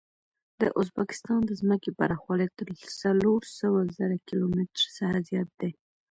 د 0.61 0.61
ازبکستان 0.81 1.39
د 1.45 1.51
ځمکې 1.61 1.89
پراخوالی 1.97 2.47
تر 2.57 2.67
څلور 3.01 3.41
سوه 3.59 3.79
زره 3.97 4.17
کیلو 4.27 4.45
متره 4.55 4.87
څخه 4.99 5.19
زیات 5.29 5.49
دی. 5.61 5.71